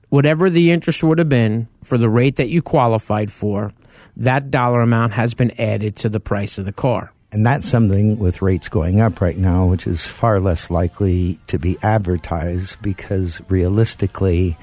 [0.08, 3.70] whatever the interest would have been for the rate that you qualified for,
[4.16, 7.12] that dollar amount has been added to the price of the car.
[7.30, 11.58] And that's something with rates going up right now, which is far less likely to
[11.58, 14.56] be advertised because realistically,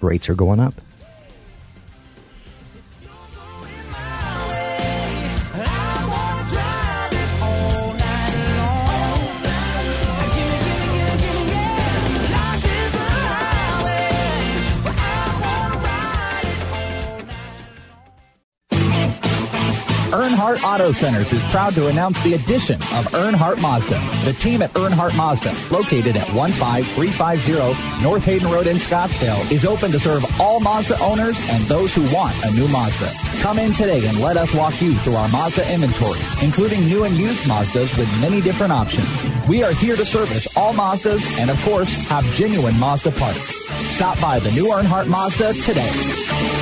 [0.00, 0.74] rates are going up.
[20.22, 24.00] Earnhardt Auto Centers is proud to announce the addition of Earnhardt Mazda.
[24.24, 29.90] The team at Earnhardt Mazda, located at 15350 North Hayden Road in Scottsdale, is open
[29.90, 33.10] to serve all Mazda owners and those who want a new Mazda.
[33.42, 37.14] Come in today and let us walk you through our Mazda inventory, including new and
[37.14, 39.08] used Mazdas with many different options.
[39.48, 43.56] We are here to service all Mazdas and, of course, have genuine Mazda parts.
[43.92, 46.61] Stop by the new Earnhardt Mazda today.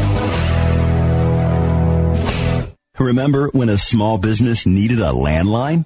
[3.01, 5.85] Remember when a small business needed a landline?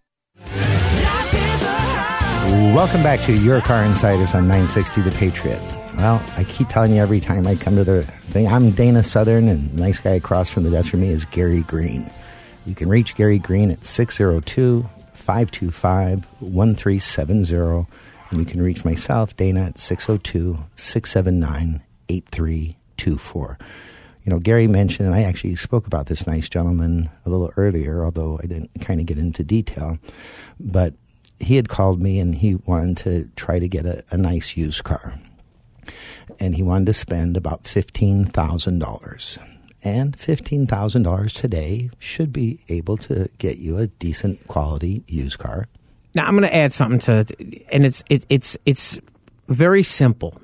[2.61, 5.59] Welcome back to Your Car Insiders on 960 The Patriot.
[5.97, 9.47] Well, I keep telling you every time I come to the thing, I'm Dana Southern,
[9.49, 12.09] and the nice guy across from the desk from me is Gary Green.
[12.67, 17.87] You can reach Gary Green at 602 525 1370,
[18.29, 23.57] and you can reach myself, Dana, at 602 679 8324.
[24.23, 28.05] You know, Gary mentioned, and I actually spoke about this nice gentleman a little earlier,
[28.05, 29.97] although I didn't kind of get into detail.
[30.59, 30.93] But
[31.41, 34.83] he had called me and he wanted to try to get a, a nice used
[34.83, 35.19] car.
[36.39, 39.37] And he wanted to spend about $15,000.
[39.83, 45.67] And $15,000 today should be able to get you a decent quality used car.
[46.13, 47.25] Now I'm going to add something to,
[47.71, 48.99] and it's it, it's it's
[49.47, 50.39] very simple.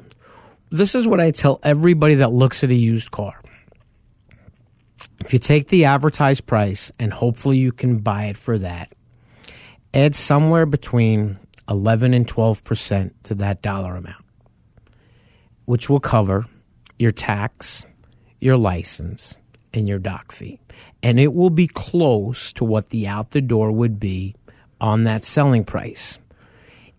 [0.71, 3.39] This is what I tell everybody that looks at a used car.
[5.19, 8.93] If you take the advertised price and hopefully you can buy it for that,
[9.97, 14.23] add somewhere between 11 and 12 percent to that dollar amount,
[15.65, 16.45] which will cover
[16.99, 17.85] your tax,
[18.39, 19.37] your license,
[19.73, 20.59] and your doc fee.
[21.01, 24.35] And it will be close to what the out the door would be
[24.79, 26.19] on that selling price.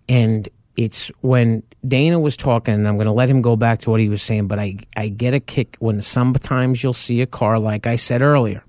[0.08, 3.90] And it's when Dana was talking, and I'm going to let him go back to
[3.90, 7.26] what he was saying, but I, I get a kick when sometimes you'll see a
[7.26, 8.62] car, like I said earlier,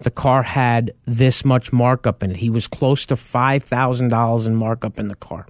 [0.00, 2.36] the car had this much markup in it.
[2.36, 5.46] He was close to $5,000 in markup in the car.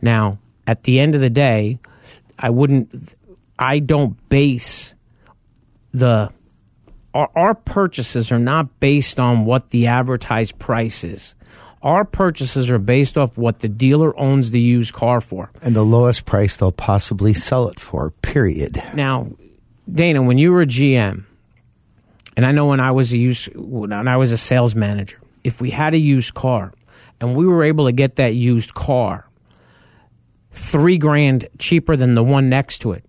[0.00, 1.78] Now, at the end of the day,
[2.38, 3.14] I wouldn't,
[3.58, 4.94] I don't base
[5.92, 6.30] the,
[7.14, 11.34] our, our purchases are not based on what the advertised price is.
[11.82, 15.50] Our purchases are based off what the dealer owns the used car for.
[15.60, 18.82] And the lowest price they'll possibly sell it for, period.
[18.94, 19.30] Now,
[19.90, 21.24] Dana, when you were a GM,
[22.36, 25.60] and I know when I was a used, when I was a sales manager, if
[25.60, 26.72] we had a used car
[27.20, 29.28] and we were able to get that used car
[30.52, 33.04] three grand cheaper than the one next to it,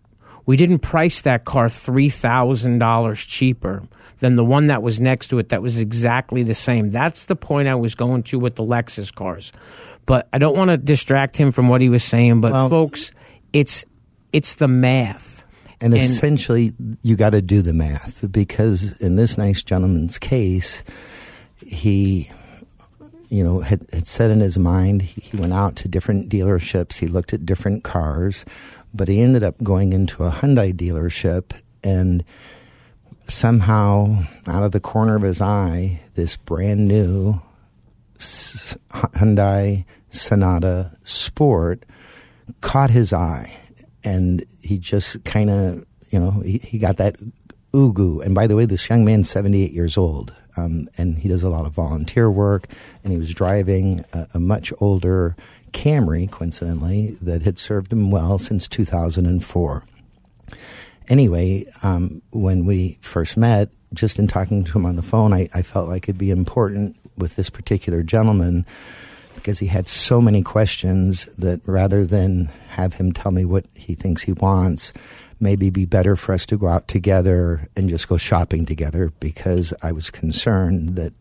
[0.45, 3.83] we didn't price that car three thousand dollars cheaper
[4.19, 6.91] than the one that was next to it that was exactly the same.
[6.91, 9.51] That's the point I was going to with the Lexus cars.
[10.05, 12.41] But I don't want to distract him from what he was saying.
[12.41, 13.11] But Well- folks,
[13.53, 13.85] it's
[14.31, 15.43] it's the math.
[15.81, 20.83] And, essentially, you got to do the math because in this nice gentleman's case,
[21.57, 22.31] he,
[23.29, 26.97] you know, had, had said in his mind he, he went out to different dealerships,
[26.97, 28.45] he looked at different cars,
[28.93, 31.51] but he ended up going into a Hyundai dealership
[31.83, 32.23] and
[33.27, 37.41] somehow, out of the corner of his eye, this brand new
[38.19, 41.83] Hyundai Sonata Sport
[42.61, 43.55] caught his eye,
[44.03, 47.15] and he just kind of, you know, he, he got that
[47.73, 48.23] ugu.
[48.25, 51.49] And by the way, this young man's 78 years old, um, and he does a
[51.49, 52.67] lot of volunteer work,
[53.03, 55.35] and he was driving a, a much older
[55.71, 59.85] Camry, coincidentally, that had served him well since 2004
[61.07, 65.49] anyway, um, when we first met, just in talking to him on the phone, I,
[65.53, 68.65] I felt like it'd be important with this particular gentleman
[69.35, 73.93] because he had so many questions that rather than have him tell me what he
[73.93, 74.93] thinks he wants,
[75.39, 79.73] maybe be better for us to go out together and just go shopping together because
[79.81, 81.13] I was concerned that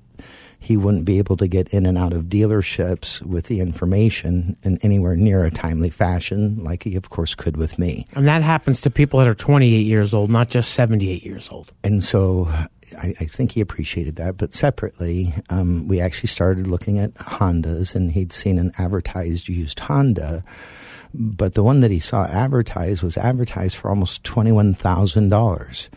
[0.64, 4.78] he wouldn't be able to get in and out of dealerships with the information in
[4.78, 8.06] anywhere near a timely fashion, like he, of course, could with me.
[8.14, 11.70] And that happens to people that are 28 years old, not just 78 years old.
[11.84, 12.48] And so
[12.96, 14.36] I, I think he appreciated that.
[14.36, 19.80] But separately, um, we actually started looking at Hondas, and he'd seen an advertised used
[19.80, 20.44] Honda.
[21.12, 25.88] But the one that he saw advertised was advertised for almost $21,000.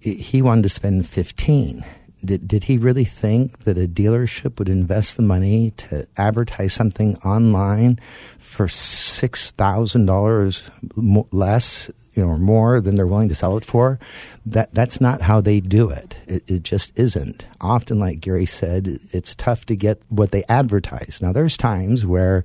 [0.00, 1.84] He wanted to spend 15
[2.24, 7.16] did, did he really think that a dealership would invest the money to advertise something
[7.18, 7.98] online
[8.38, 13.64] for six thousand dollars less, you know, or more than they're willing to sell it
[13.64, 13.98] for?
[14.46, 16.16] That that's not how they do it.
[16.26, 17.46] It, it just isn't.
[17.60, 21.20] Often, like Gary said, it's tough to get what they advertise.
[21.22, 22.42] Now, there's times where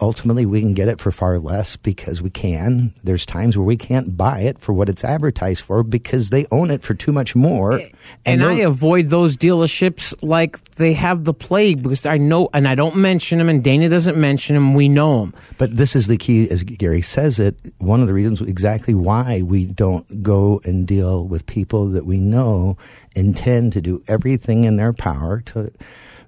[0.00, 2.92] ultimately we can get it for far less because we can.
[3.02, 6.70] There's times where we can't buy it for what it's advertised for because they own
[6.70, 7.78] it for too much more.
[7.78, 7.92] And,
[8.26, 12.74] and I avoid those dealerships like they have the plague because I know, and I
[12.74, 14.74] don't mention them, and Dana doesn't mention them.
[14.74, 15.34] We know them.
[15.58, 17.56] But this is the key, as Gary says it.
[17.78, 22.18] One of the reasons exactly why we don't go and deal with people that we
[22.18, 22.76] know
[23.14, 25.72] intend to do everything in their power to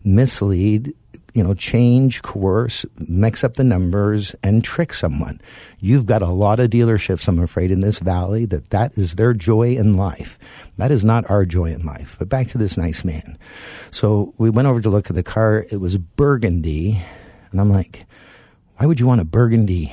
[0.05, 0.95] mislead
[1.37, 5.39] you know, change, coerce, mix up the numbers, and trick someone.
[5.81, 9.35] You've got a lot of dealerships, I'm afraid, in this valley that that is their
[9.35, 10.39] joy in life.
[10.79, 12.17] That is not our joy in life.
[12.19, 13.37] But back to this nice man.
[13.91, 15.67] So we went over to look at the car.
[15.71, 17.03] It was burgundy,
[17.51, 18.07] and I'm like,
[18.79, 19.93] why would you want a burgundy?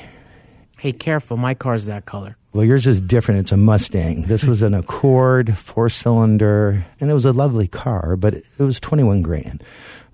[0.80, 1.36] Hey, careful!
[1.36, 2.38] My car's that color.
[2.54, 3.42] Well, yours is different.
[3.42, 4.24] It's a Mustang.
[4.24, 8.80] This was an Accord, four cylinder, and it was a lovely car, but it was
[8.80, 9.64] 21 grand.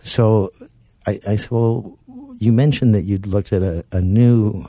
[0.02, 0.52] So
[1.10, 1.98] I, I said, well,
[2.38, 4.68] you mentioned that you'd looked at a, a new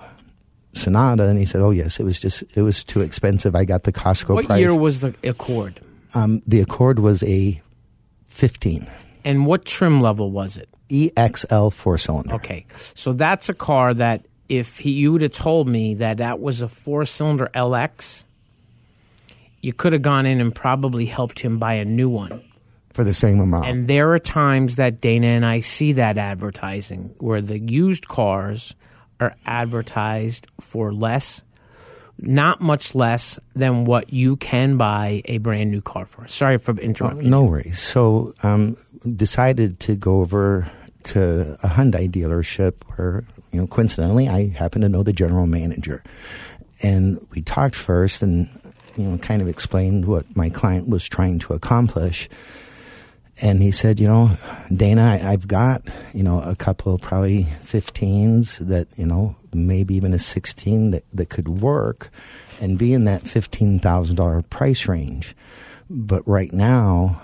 [0.73, 3.55] Sonata, and he said, "Oh yes, it was just it was too expensive.
[3.57, 5.81] I got the Costco what price." year was the Accord?
[6.15, 7.61] Um, the Accord was a
[8.27, 8.87] fifteen.
[9.25, 10.69] And what trim level was it?
[10.89, 12.35] EXL four cylinder.
[12.35, 16.41] Okay, so that's a car that if he, you would have told me that that
[16.41, 18.25] was a four cylinder LX,
[19.61, 22.43] you could have gone in and probably helped him buy a new one
[22.93, 23.67] for the same amount.
[23.67, 28.75] And there are times that Dana and I see that advertising where the used cars
[29.21, 31.43] are advertised for less,
[32.19, 36.27] not much less than what you can buy a brand new car for.
[36.27, 37.31] Sorry for interrupting.
[37.31, 37.79] no worries.
[37.81, 38.77] So, um,
[39.17, 40.71] decided to go over
[41.03, 46.03] to a Hyundai dealership where, you know, coincidentally, I happen to know the general manager.
[46.83, 48.49] And we talked first and,
[48.97, 52.29] you know, kind of explained what my client was trying to accomplish
[53.41, 54.37] and he said, you know,
[54.75, 55.83] Dana, I, have got,
[56.13, 61.31] you know, a couple, probably 15s that, you know, maybe even a 16 that, that
[61.31, 62.11] could work
[62.61, 65.35] and be in that $15,000 price range.
[65.89, 67.21] But right now,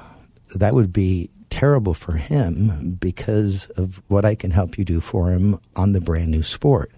[0.55, 5.31] that would be terrible for him because of what I can help you do for
[5.31, 6.93] him on the brand new sport.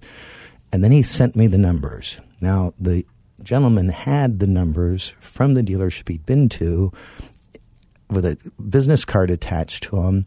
[0.72, 2.20] And then he sent me the numbers.
[2.40, 3.04] Now, the
[3.42, 6.92] gentleman had the numbers from the dealership he'd been to
[8.10, 8.38] with a
[8.68, 10.26] business card attached to them,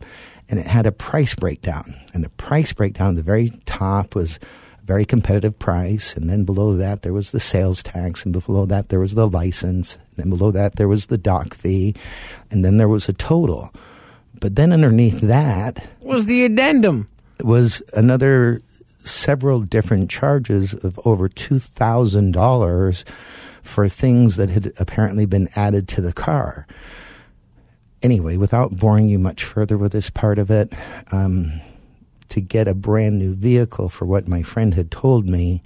[0.50, 1.96] and it had a price breakdown.
[2.14, 4.40] And the price breakdown at the very top was
[4.82, 8.66] a very competitive price, and then below that there was the sales tax, and below
[8.66, 11.96] that there was the license, and then below that there was the doc fee,
[12.50, 13.74] and then there was a total.
[14.40, 17.08] But then underneath that was the addendum.
[17.42, 18.62] Was another
[19.04, 23.04] several different charges of over two thousand dollars
[23.64, 26.68] for things that had apparently been added to the car
[28.02, 30.72] anyway, without boring you much further with this part of it,
[31.12, 31.62] um,
[32.30, 35.62] to get a brand new vehicle for what my friend had told me,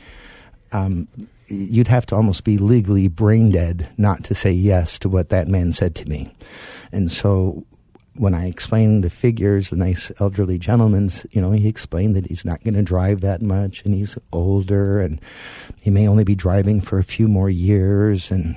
[0.72, 1.08] um,
[1.48, 5.48] you'd have to almost be legally brain dead not to say yes to what that
[5.48, 6.34] man said to me.
[6.92, 7.66] And so
[8.16, 12.46] when I explained the figures, the nice elderly gentleman's, you know, he explained that he's
[12.46, 15.22] not going to drive that much and he's older and
[15.82, 18.56] he may only be driving for a few more years and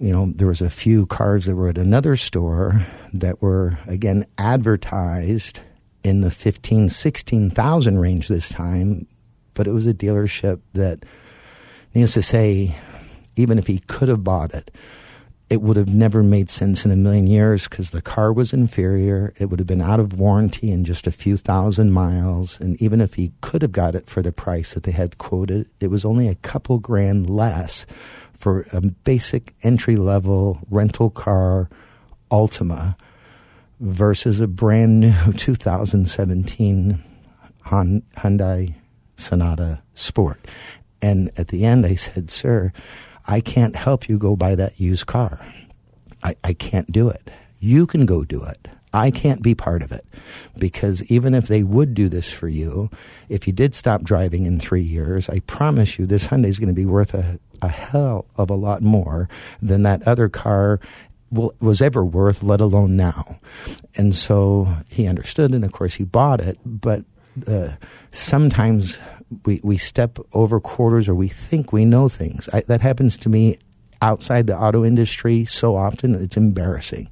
[0.00, 4.26] you know, there was a few cars that were at another store that were again
[4.38, 5.60] advertised
[6.02, 9.06] in the 15, 16,000 range this time,
[9.54, 11.04] but it was a dealership that,
[11.94, 12.76] needless to say,
[13.36, 14.70] even if he could have bought it,
[15.50, 19.32] it would have never made sense in a million years because the car was inferior.
[19.38, 22.58] It would have been out of warranty in just a few thousand miles.
[22.60, 25.68] And even if he could have got it for the price that they had quoted,
[25.80, 27.86] it was only a couple grand less
[28.34, 31.68] for a basic entry level rental car
[32.30, 32.96] Altima
[33.80, 37.02] versus a brand new 2017
[37.66, 38.74] Hyundai
[39.16, 40.46] Sonata Sport.
[41.00, 42.72] And at the end, I said, Sir,
[43.26, 45.46] I can't help you go buy that used car.
[46.22, 47.30] I, I can't do it.
[47.58, 48.68] You can go do it.
[48.94, 50.06] I can't be part of it
[50.56, 52.90] because even if they would do this for you,
[53.28, 56.68] if you did stop driving in three years, I promise you this Hyundai is going
[56.68, 59.28] to be worth a, a hell of a lot more
[59.60, 60.78] than that other car
[61.30, 63.40] was ever worth, let alone now.
[63.96, 66.58] And so he understood, and of course he bought it.
[66.64, 67.02] But
[67.48, 67.70] uh,
[68.12, 68.98] sometimes
[69.44, 72.48] we we step over quarters, or we think we know things.
[72.52, 73.58] I, that happens to me
[74.00, 76.14] outside the auto industry so often.
[76.14, 77.08] It's embarrassing.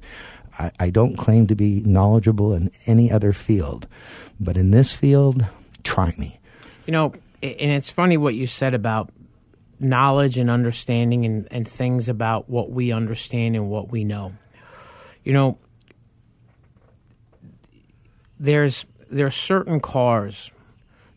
[0.59, 3.87] I, I don't claim to be knowledgeable in any other field,
[4.39, 5.45] but in this field,
[5.83, 6.39] try me.
[6.85, 9.11] You know, and it's funny what you said about
[9.79, 14.33] knowledge and understanding and, and things about what we understand and what we know.
[15.23, 15.57] You know,
[18.39, 20.51] there's there are certain cars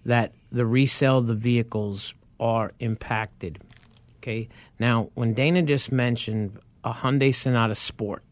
[0.04, 3.58] that the resale of the vehicles are impacted.
[4.18, 4.48] Okay.
[4.78, 8.22] Now, when Dana just mentioned a Hyundai Sonata Sport,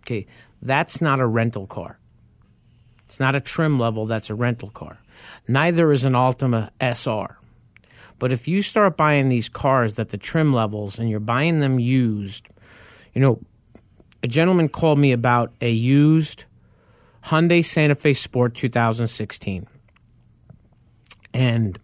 [0.00, 0.26] okay,
[0.62, 1.98] that's not a rental car.
[3.06, 4.98] It's not a trim level, that's a rental car.
[5.48, 7.36] Neither is an Altima SR.
[8.18, 11.78] But if you start buying these cars that the trim levels and you're buying them
[11.78, 12.48] used,
[13.14, 13.40] you know,
[14.22, 16.44] a gentleman called me about a used
[17.24, 19.66] Hyundai Santa Fe Sport 2016.
[21.32, 21.78] And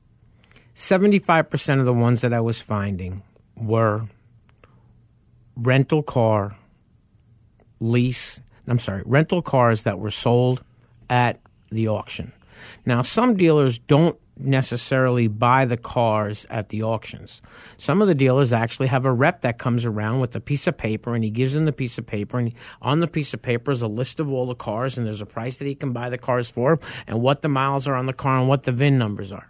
[0.75, 3.23] 75% of the ones that I was finding
[3.57, 4.07] were
[5.57, 6.57] rental car,
[7.81, 10.63] lease, I'm sorry, rental cars that were sold
[11.11, 11.39] at
[11.71, 12.33] the auction.
[12.85, 17.41] Now, some dealers don't necessarily buy the cars at the auctions.
[17.79, 20.77] Some of the dealers actually have a rep that comes around with a piece of
[20.77, 22.53] paper and he gives them the piece of paper and
[22.83, 25.27] on the piece of paper is a list of all the cars and there's a
[25.27, 28.13] price that he can buy the cars for and what the miles are on the
[28.13, 29.49] car and what the VIN numbers are.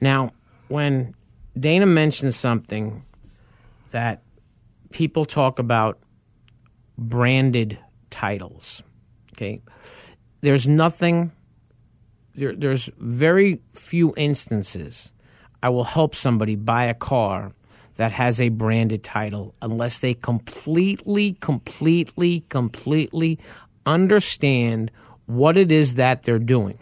[0.00, 0.32] Now,
[0.68, 1.14] when
[1.58, 3.04] Dana mentioned something
[3.90, 4.22] that
[4.90, 5.98] people talk about
[6.96, 7.78] branded
[8.10, 8.82] titles,
[9.32, 9.62] okay?
[10.40, 11.32] There's nothing
[12.34, 15.12] there, there's very few instances
[15.62, 17.52] I will help somebody buy a car
[17.94, 23.38] that has a branded title unless they completely, completely, completely
[23.86, 24.90] understand
[25.24, 26.78] what it is that they're doing.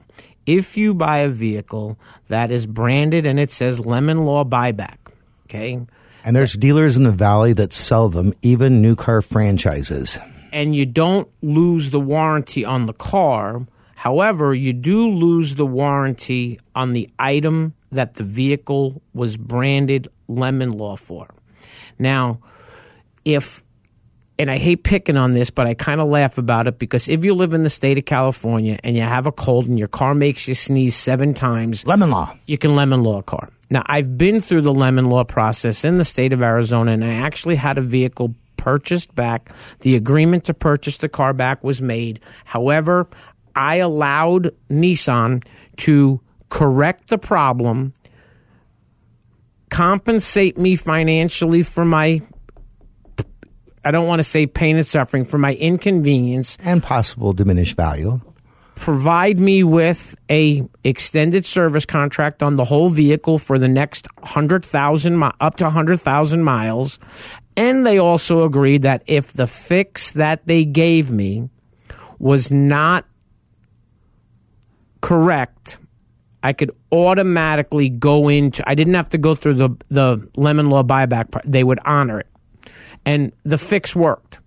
[0.46, 1.96] If you buy a vehicle
[2.26, 4.96] that is branded and it says Lemon Law Buyback,
[5.44, 5.86] okay?
[6.24, 10.18] And there's dealers in the valley that sell them, even new car franchises.
[10.52, 13.66] And you don't lose the warranty on the car
[14.02, 20.72] However, you do lose the warranty on the item that the vehicle was branded lemon
[20.72, 21.32] law for.
[22.00, 22.40] Now,
[23.24, 23.62] if
[24.42, 27.24] and I hate picking on this, but I kind of laugh about it because if
[27.24, 30.14] you live in the state of California and you have a cold and your car
[30.14, 33.48] makes you sneeze seven times, lemon law, you can lemon law a car.
[33.70, 37.14] Now, I've been through the lemon law process in the state of Arizona, and I
[37.14, 39.50] actually had a vehicle purchased back.
[39.80, 42.20] The agreement to purchase the car back was made.
[42.44, 43.08] However,
[43.54, 45.44] I allowed Nissan
[45.78, 47.94] to correct the problem,
[49.70, 52.20] compensate me financially for my
[53.84, 58.20] I don't want to say pain and suffering for my inconvenience and possible diminished value.
[58.74, 65.22] Provide me with a extended service contract on the whole vehicle for the next 100,000
[65.40, 66.98] up to 100,000 miles.
[67.56, 71.50] And they also agreed that if the fix that they gave me
[72.18, 73.04] was not
[75.00, 75.78] correct,
[76.42, 78.68] I could automatically go into.
[78.68, 81.30] I didn't have to go through the the lemon law buyback.
[81.30, 81.44] Part.
[81.46, 82.26] They would honor it,
[83.04, 84.38] and the fix worked.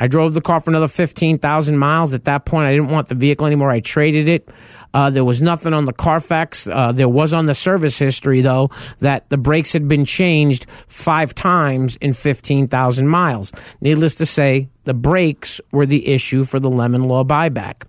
[0.00, 2.14] I drove the car for another fifteen thousand miles.
[2.14, 3.70] At that point, I didn't want the vehicle anymore.
[3.70, 4.48] I traded it.
[4.94, 6.68] Uh, there was nothing on the Carfax.
[6.68, 8.70] Uh, there was on the service history though
[9.00, 13.52] that the brakes had been changed five times in fifteen thousand miles.
[13.80, 17.82] Needless to say, the brakes were the issue for the lemon law buyback.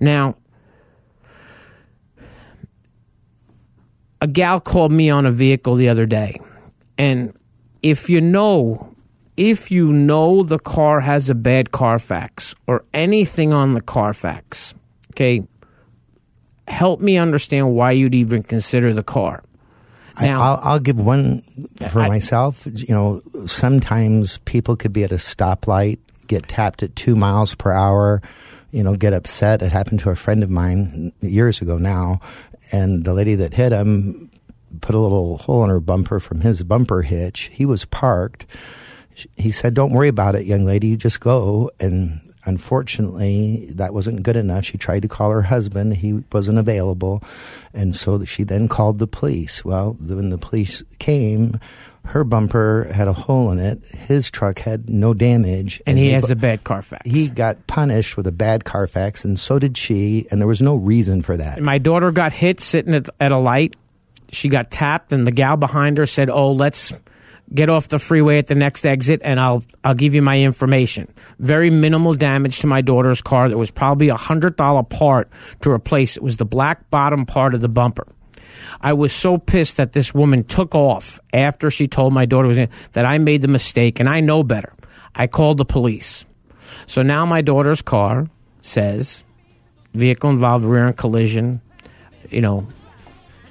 [0.00, 0.36] Now
[4.22, 6.40] a gal called me on a vehicle the other day,
[6.96, 7.36] and
[7.82, 8.89] if you know,
[9.40, 14.74] if you know the car has a bad Carfax or anything on the Carfax,
[15.12, 15.42] okay,
[16.68, 19.42] help me understand why you'd even consider the car.
[20.20, 21.40] Now, I, will I'll give one
[21.90, 22.66] for I, myself.
[22.66, 27.72] You know, sometimes people could be at a stoplight, get tapped at two miles per
[27.72, 28.20] hour,
[28.72, 29.62] you know, get upset.
[29.62, 32.20] It happened to a friend of mine years ago now,
[32.72, 34.30] and the lady that hit him
[34.82, 37.48] put a little hole in her bumper from his bumper hitch.
[37.54, 38.44] He was parked.
[39.36, 40.96] He said, "Don't worry about it, young lady.
[40.96, 44.64] just go." And unfortunately, that wasn't good enough.
[44.64, 45.96] She tried to call her husband.
[45.96, 47.22] He wasn't available,
[47.74, 49.64] and so she then called the police.
[49.64, 51.58] Well, when the police came,
[52.02, 53.84] Her bumper had a hole in it.
[53.84, 55.82] His truck had no damage.
[55.86, 57.02] And he has bu- a bad Carfax.
[57.08, 60.76] He got punished with a bad Carfax, and so did she, and there was no
[60.76, 61.60] reason for that.
[61.60, 63.76] My daughter got hit sitting at, at a light.
[64.32, 66.92] She got tapped, and the gal behind her said, "Oh, let's
[67.52, 71.12] get off the freeway at the next exit, and I'll I'll give you my information."
[71.38, 73.48] Very minimal damage to my daughter's car.
[73.48, 75.30] There was probably a hundred dollar part
[75.62, 76.16] to replace.
[76.16, 78.06] It was the black bottom part of the bumper.
[78.80, 82.58] I was so pissed that this woman took off after she told my daughter was
[82.58, 84.72] in, that I made the mistake, and I know better.
[85.14, 86.24] I called the police.
[86.86, 88.28] So now my daughter's car
[88.60, 89.24] says
[89.92, 91.60] vehicle involved rear end collision.
[92.30, 92.68] You know,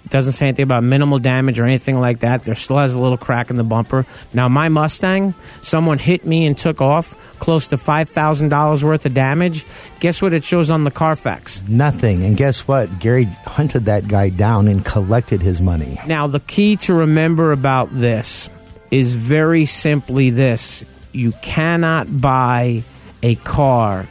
[0.10, 2.43] doesn't say anything about minimal damage or anything like that.
[2.43, 4.06] There still has a little crack in the bumper.
[4.34, 9.06] Now my Mustang, someone hit me and took off, close to five thousand dollars worth
[9.06, 9.66] of damage.
[10.00, 11.68] Guess what it shows on the Carfax?
[11.68, 12.24] Nothing.
[12.24, 13.00] And guess what?
[13.00, 16.00] Gary hunted that guy down and collected his money.
[16.08, 18.50] Now, the key to remember about this
[18.91, 22.84] is very simply this you cannot buy
[23.24, 24.08] a car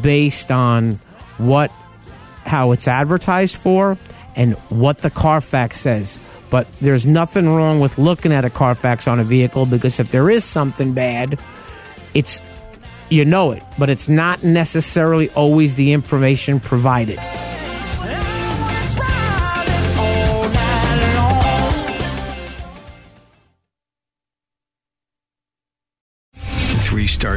[0.00, 0.98] based on
[1.38, 1.70] what
[2.44, 3.96] how it's advertised for
[4.36, 6.20] and what the Carfax says.
[6.50, 10.28] But there's nothing wrong with looking at a Carfax on a vehicle because if there
[10.28, 11.38] is something bad,
[12.14, 12.42] it's
[13.08, 17.18] you know it, but it's not necessarily always the information provided.